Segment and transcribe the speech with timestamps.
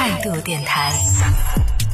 [0.00, 0.90] 态度电台。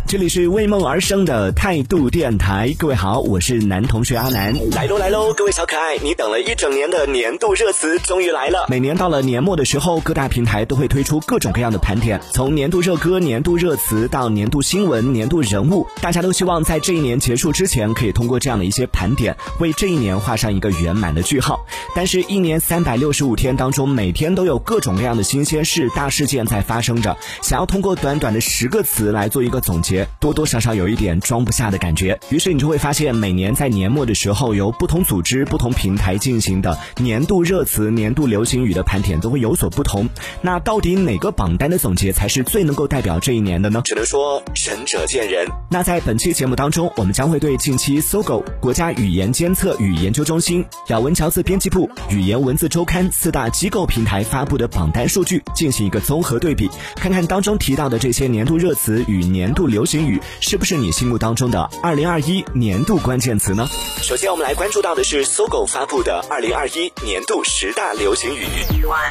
[0.09, 8.67] 这里是为梦而生的态度电台，各位好，我是男同学阿南，来喽来喽，各位小可爱，你等了一整年的年度热词终于来了。
[8.69, 21.67] 每年到了年末的时候，各大平台都会推出各种各样的盘点，从年度热歌、年度热词到年度新闻、年度人物，大家都希望在这一年结束之前，可以通过这样的一些盘点，为这一年画上一个圆满的句号。
[21.97, 29.96] 但是，一年三百六十五天当中，每天都有各种各样的新鲜事、大事件在发生着，想要通过短短的十个词来做一个总结。
[30.19, 40.09] 多多少少有一点装不下的感觉，于是你就会发现，每年在年末的时候，由不同组织、不同平台进行的年度热词、年度流行语的盘点都会有所不同。
[40.43, 43.81] 那到底哪个榜单的总结才是最能够代表这一年的呢？
[43.85, 45.47] 只能说仁者见仁。
[45.71, 63.67] 那在本期节目当中，我们将会对近期搜狗国家语言监测与研究中心、咬文嚼字编辑部、语言文字周刊四大机构平台发布的榜单数据进行一个综合对比，看看当中提到的这些年度热词与年度流行语是不是你心目当中的二零二一年度关键词呢？
[64.03, 68.45] 首先，我们来关注到的是搜狗发布的二零二一年度十大流行语：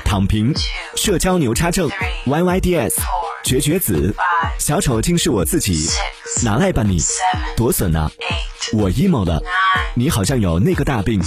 [0.03, 0.53] 躺平、
[0.95, 1.89] 社交牛叉症、
[2.25, 2.93] YYDS、
[3.43, 4.13] 绝绝子、
[4.59, 5.87] 小丑竟是我自己、
[6.43, 6.99] 拿来吧你、
[7.55, 8.11] 多损呢？
[8.73, 9.41] 我 emo 了，
[9.95, 11.21] 你好像有那个大病，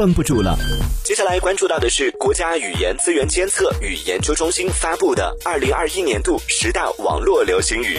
[0.00, 0.58] 绷不住了。
[1.04, 7.98] 接下来关注到的是国家语言资源监测与研究中心发布的二零二一年度十大网络流行语：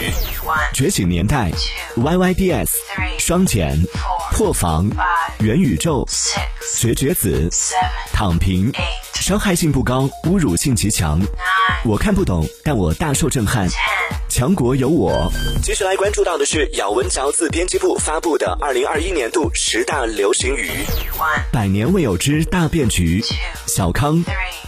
[0.73, 1.51] 觉醒年代、
[1.95, 2.71] YYDS、
[3.19, 3.77] 双减、
[4.31, 4.89] 破防、
[5.41, 6.03] 元宇宙、
[6.75, 7.47] 绝绝子、
[8.11, 8.71] 躺平、
[9.13, 11.21] 伤害性不高，侮辱性极强。
[11.85, 13.67] 我看不懂，但我大受震撼。
[14.31, 15.29] 强国有我。
[15.61, 20.71] 接下来关注到的是咬文嚼字编辑部发布的二零二一年度十大流行语：
[21.51, 23.21] 百年未有之大变局、
[23.67, 24.23] 小康、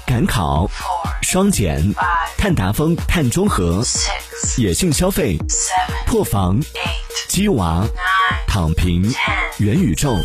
[0.06, 0.70] 赶考、
[1.22, 1.96] 双减、
[2.38, 3.82] 碳达峰、碳中和、
[4.58, 5.38] 野性消费、
[6.06, 6.60] 破防、
[7.30, 7.88] 鸡娃、
[8.46, 9.14] 躺平、
[9.60, 10.18] 元宇宙。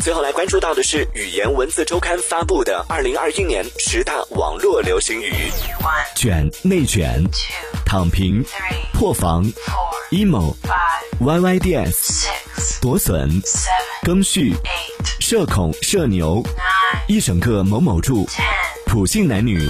[0.00, 5.32] 最后来关注到的是语言文字周刊发布的二零二一年十大网络流行语：
[6.16, 7.22] 卷、内卷、
[7.90, 8.44] 躺平、
[8.92, 9.44] 破防、
[10.12, 10.54] emo、
[11.20, 12.24] YYDS、
[12.80, 13.42] 夺损、
[14.04, 14.54] 更续、
[15.18, 16.40] 社恐、社牛、
[17.08, 18.28] 一整个某某柱、
[18.86, 19.68] 普信男女。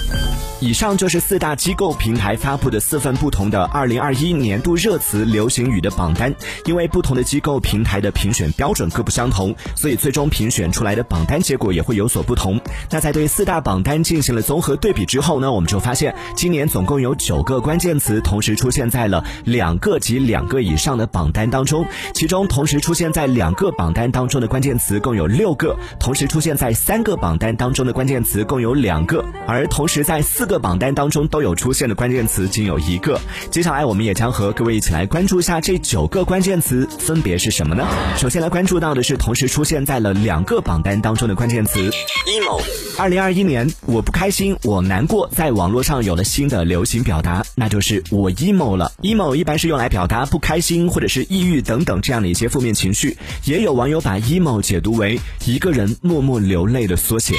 [0.62, 6.34] 以上就是四大机构平台发布的四份不同的二零二一年度热词流行语的榜单。
[6.66, 12.60] 因为不同的机构平台的评选标准各不相同，所以最终评选出来的榜单结果也会有所不同。
[12.90, 30.50] 那在对四大榜单进行了综合对比之后呢，我们就发现今年总共有九个关键词同时出现在了两个及两个以上的榜单当中，其中同时出现在两个榜单当中的关键词共有六个，同时出现在三个榜单当中的关键词共有两个，而同时在四。
[30.50, 33.20] 个榜单当中都有出现的关键词仅有一个。
[33.52, 37.86] 接下来，我们也将和各位一起来关注一下这九个关键词分别是什么呢？
[38.16, 41.78] 首先来关注到的是同时出现在了两个榜单当中的关键词
[42.26, 42.79] ：emo。
[42.98, 48.92] 二零二一年，我不开心，我难过，在网络上有了新的流行表达，那就是我 emo 了。
[49.02, 57.34] emo 一般是用来表达不开心或者是抑郁等等这样的一些负面情绪，也有网友把 emo 解读为一个人默默流泪的缩写。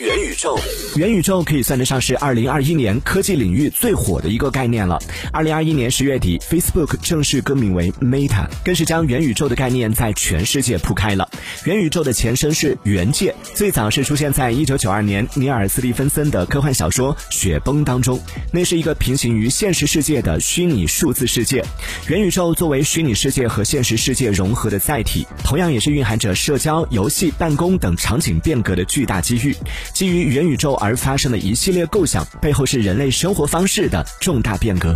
[0.00, 0.58] 元宇宙，
[0.96, 4.98] 元宇宙可以算得上是二零二一年科技领域最火的一个概念了。
[5.30, 11.28] 二零二一年十月底，Facebook 正式更名为 Meta，更是将元宇宙的概念在全世界铺开了。
[11.66, 18.18] 元宇宙的前身是元界，最早是出现在一九九二年尼尔·斯蒂芬森的科幻小说《雪崩》当中，
[18.54, 21.62] 那是一个平行于现实世界的虚拟数字世界。
[22.08, 29.54] 元宇宙作为虚拟世界和现实世界融合的载体，同样也是蕴含着社交、游戏、办公等场景变革的巨大机遇。
[29.92, 34.94] 基于元宇宙而发生的一系列构想，背后是人类生活方式的重大变革。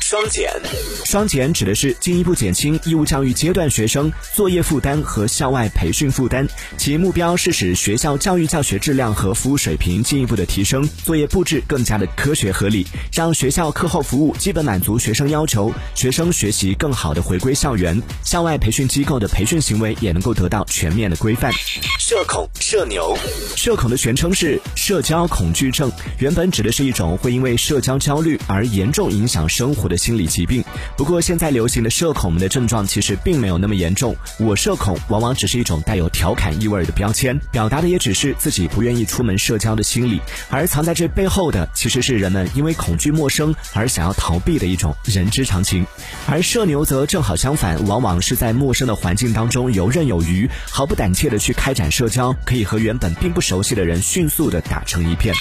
[0.00, 0.52] 双减，
[1.04, 6.46] 双减指的是进一步减轻义务教育阶段学生作业负担和校外培训负担，
[6.76, 21.50] 其目标是使学校教育教学质量和服务水平进一步的提升，作业布置更加的科学合理，让学校课后服务基本满足学生要求，学生学习更好的回归校园，校外培训机构的培训行为也能够得到全面的规范。
[22.06, 23.16] 社恐、社牛，
[23.56, 30.62] 社恐的全称是社交恐惧症，原本指的是一种会因为社交焦虑而严重影响生活的心理疾病。
[30.98, 40.20] 不过现在流行的社恐们的症状其实并没有那么严重，我社恐往往只是一种带有调侃意味的标签，表达的也只是自己不愿意出门社交的心理，
[40.50, 45.86] 而藏在这背后的其实是人们因为恐惧陌生而想要逃避的一种人之常情。
[46.26, 51.90] 而社牛则正好相反，往往是在陌生的环境当中游刃有余，毫不胆怯的去开展。
[51.94, 55.34] 社交可以和原本并不熟悉的人迅迅速的打成一片。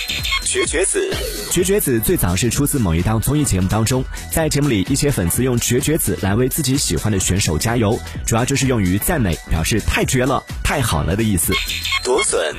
[0.43, 1.15] 绝绝子，
[1.49, 11.53] 绝绝子最早是出自某一档综艺节目当中，在节目里，一些粉丝用绝绝子来为自己喜欢的选手加油，主要就是用于赞美，表示太绝了、太好了的意思。
[12.03, 12.53] 夺笋，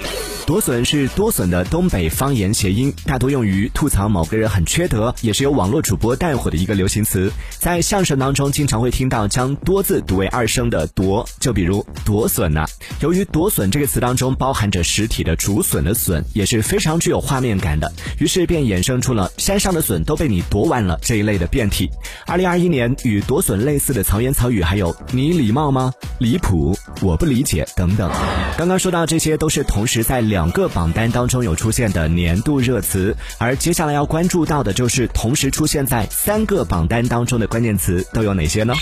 [0.46, 7.30] 夺笋是多笋的东北方言谐音，大多用于吐槽某个人很缺德，也是由网络主播带火的一个流行词。
[7.58, 12.64] 在相声当中，经常会听到将多字读为二声的夺，就比如夺笋呐。
[13.00, 17.92] 由于夺笋这个词当中包含着实体的竹笋的笋，也是非常具有画面感的。
[18.18, 21.90] 于是便衍生出了山上的笋都被你夺完了这一类的变体。
[22.26, 25.92] 二零二一年与夺笋类似的曹言草语还有你礼貌吗？
[26.18, 28.10] 离谱，我不理解等等。
[28.56, 38.74] 刚刚说到这些都是同时在两个榜单当中有出现的年度热词，而接下来要关注到的就是同时出现在三个榜单当中的关键词都有哪些呢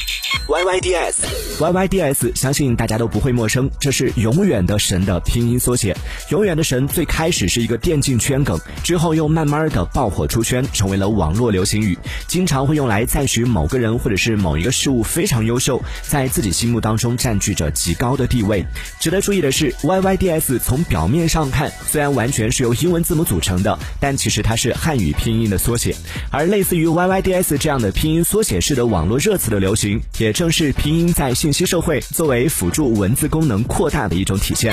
[0.49, 5.97] ？Y Y D S，Y Y D S，相信大家都不会陌生，这是永远的神的拼音缩写。
[6.29, 8.61] 永远的神最开始是一个电竞圈梗。
[8.85, 11.97] 之后又慢慢的爆火出圈，成为了网络流行语，
[12.27, 18.62] 经常会用来赞许某个人或者是某一个事物非常优秀，在自己心目当中占据着极高的地位。
[19.00, 25.97] 值得注意的是，Y Y D S 从表面上看虽然完全是由英文字母组成的，但其实它是汉语拼音的缩写。
[26.31, 34.73] 而类似于 Y Y D S 这样的拼音缩写式的网络热词的流行，也正是拼音在信息社会作为辅助文字功能扩大的一种体现。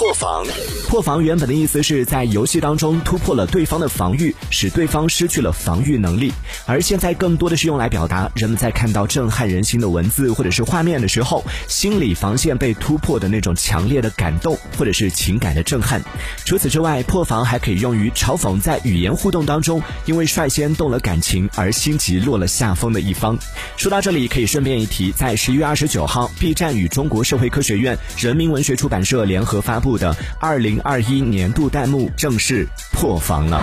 [0.00, 0.46] 破防，
[0.88, 3.46] 破防原本的意思是在游戏当中突破了。
[3.46, 6.32] 对方的防御使对方失去了防御能力，
[6.64, 16.00] 而现在更多的是用来表达人们在看到震撼人心的文字或者是画面的时候，心理防线被突破的那种强烈的感动或者是情感的震撼。
[16.46, 23.38] 除此之外，破防还可以用于嘲讽在语言互动当中，因为率先动了感情而心急落了下风的一方。
[23.76, 33.40] 说到这里，可以顺便一提，在十一月二十九号，B 站与中国社会科学院人民文学出版社联合发布的二零二一年度弹幕正式破防。
[33.46, 33.62] 了，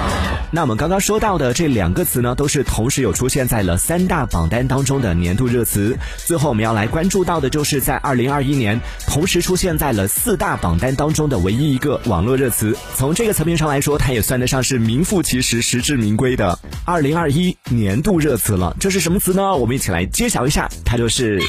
[0.51, 5.97] 那我们刚刚说到的这两个词呢，都是同时有出现在了三大榜单当中的年度热词。
[6.25, 12.75] 最后我们要来关注到的，就是在二零二一年同时出现在了四大榜单当中的唯一一个网络热词。
[12.95, 18.75] 从这个层面上来说，它也算得上是名副其实、实至名归的二零二一年度热词了。
[18.79, 19.55] 这是什么词呢？
[19.55, 21.39] 我们一起来揭晓一下，它就是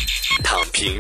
[0.44, 0.92] 躺平。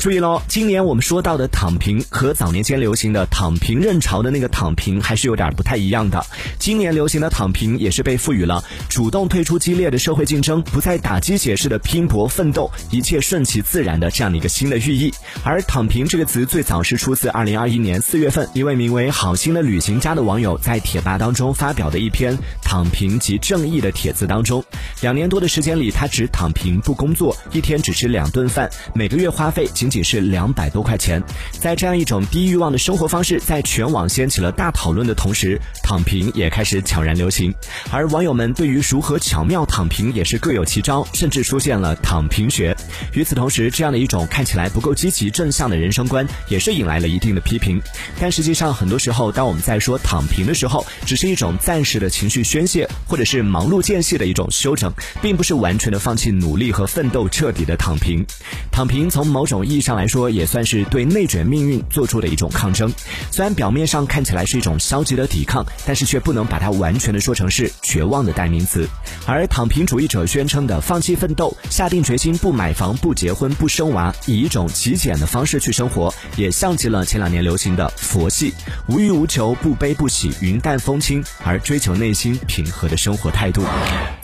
[0.00, 6.24] 注意喽，今年我们说到的躺平和早年间流行的躺平认潮的那个躺平还是有点不太一样的。
[6.58, 15.12] 今年流行的躺平也是被赋予了主动退出激烈的社会竞争，不再打鸡血式的拼搏奋斗，一切顺其自然的这样的一个新的寓意。
[15.42, 24.64] 而躺平这个词最早是出自二零二一年四月份一位名为好心的旅行家的网友在贴吧当中发表的一篇躺平及正义的帖子当中。
[25.00, 31.22] 两年多的时间里，他只躺平不工作，一天只吃两顿饭，每个月花费仅仅是两百多块钱。
[31.52, 37.54] 在这样一种低欲望的生活方式在全网掀起了大讨论的同时，躺平也开始悄然流行。
[37.92, 42.76] 而网友们对于如何巧妙躺平也是各有奇招，甚至出现了躺平学。
[43.12, 47.80] 与此同时，这样的一种看起来不够积极正向的人生观，也是引来了一定的批评。
[48.18, 58.26] 但实际上，很多时候，当我们在说躺平的时候，只是一种暂时的情绪宣泄，或者是忙碌间隙的一种休整，并不是完全的放弃努力和奋斗，彻底的躺平。
[58.72, 62.92] 躺平从某种意义上来说，也算是对内卷命运做出的一种抗争。
[63.30, 68.88] 虽然表面上看起来是一种消极的抵抗，但是却不能把它完全的说成是绝望的代名词。
[69.26, 78.52] 而躺平主义者宣称的放弃奋斗，下定决心不买房、不结婚、不生娃，以一种极简的方式去生活，也像极了前两年流行的佛系，
[78.88, 83.62] 无欲无求、不悲不喜、云淡风轻，而追求内心平和的生活态度。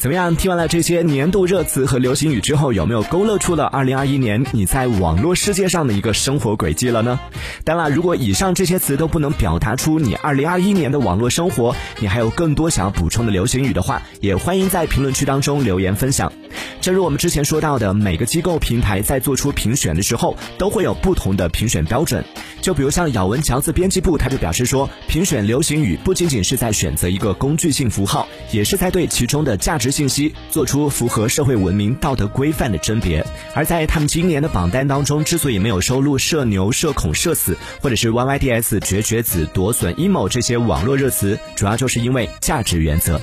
[0.01, 0.35] 怎么样？
[0.35, 7.21] 听完了这些年度热词和流行语之后，有没有勾勒出了二零二一年你在网络世界上的一个生活轨迹了呢？
[7.65, 16.33] 当然，如果以上这些词都不能表达出你二零二一年的网络生活，你还有更多想要补充的流行语的话，也欢迎在评论区当中留言分享。
[16.81, 22.25] 正如我们之前说到的，每个机构平台在做出评选的时候，都会有不同的评选标准。
[22.61, 33.25] 就比如像咬文嚼字编辑部，他就表示说，评选流行语不仅仅是在选择一个工具性符号，也是在对其中的价值信息做出符合社会文明道德规范的甄别。
[33.55, 43.21] 而在他们今年的榜单当中，之所以没有收录“社牛”“社恐”“社死”或者是 “yyds”“ 绝绝子”“夺笋 ”“emo” 这些网络热词，主要就是因为价值原则。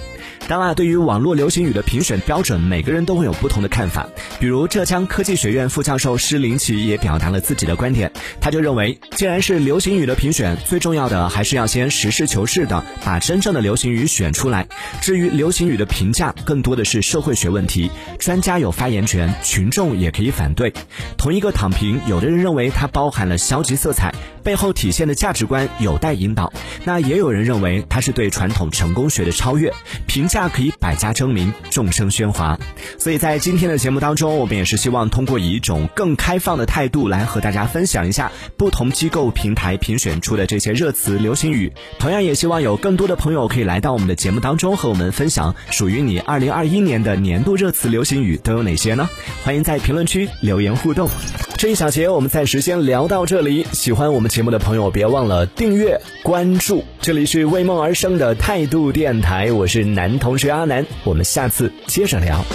[0.47, 4.07] 当然，对于网络流行语的评选标准，每个人都会有不同的看法。
[4.39, 14.65] 比如浙江科技学院副教授施林奇也表达了自己的观点，他就认为，既然是流行语的评选，最重要的还是要先实事求是的把真正的流行语选出来。
[15.01, 20.71] 至于流行语的评价，更多的是社会学问题，专家有发言权，群众也可以反对。
[21.17, 24.15] 同一个躺平，有的人认为它包含了消极色彩，
[24.45, 26.49] 背后体现的价值观有待引导；
[26.85, 29.73] 那也有人认为它是对传统成功学的超越。
[30.07, 32.57] 评价可以百家争鸣，众生喧哗。
[32.97, 41.71] 所以在今天的节目当中，我们也是希望通过以一种更开放的态度来和大家分享一下不同机构平台评选出的这些热词、流行语。
[41.99, 49.09] 同样也希望有更多的朋友可以来到我们的节目当中，和我们分享属于你二零二一年的年度热词、流行语都有哪些呢？
[49.43, 51.09] 欢迎在评论区留言互动。
[51.57, 53.65] 这一小节我们暂时先聊到这里。
[53.71, 56.83] 喜欢我们节目的朋友，别忘了订阅关注。
[57.01, 62.45] 这里是为梦而生的态度电台，我是男同学阿南，我们下次接着聊。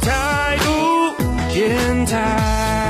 [0.00, 0.72] 态度
[1.52, 2.87] 电台。